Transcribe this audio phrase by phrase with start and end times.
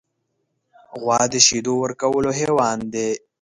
[1.01, 3.09] غوا د شیدو ورکولو حیوان دی.